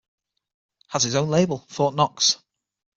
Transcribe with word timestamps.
Has 0.87 1.03
his 1.03 1.13
own 1.13 1.29
label, 1.29 1.59
Fortknox. 1.69 2.37